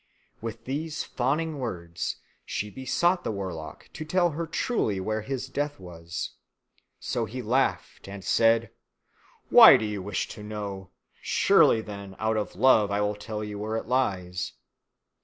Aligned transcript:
With 0.41 0.65
these 0.65 1.03
fawning 1.03 1.59
words 1.59 2.15
she 2.43 2.71
besought 2.71 3.23
the 3.23 3.29
warlock 3.31 3.87
to 3.93 4.03
tell 4.03 4.31
her 4.31 4.47
truly 4.47 4.99
where 4.99 5.21
his 5.21 5.47
death 5.47 5.79
was. 5.79 6.31
So 6.99 7.25
he 7.25 7.43
laughed 7.43 8.07
and 8.09 8.23
said, 8.23 8.71
"Why 9.49 9.77
do 9.77 9.85
you 9.85 10.01
wish 10.01 10.27
to 10.29 10.41
know? 10.41 10.89
Well 11.47 11.83
then, 11.83 12.15
out 12.17 12.35
of 12.35 12.55
love 12.55 12.89
I 12.89 12.99
will 13.01 13.13
tell 13.13 13.43
you 13.43 13.59
where 13.59 13.77
it 13.77 13.85
lies. 13.85 14.53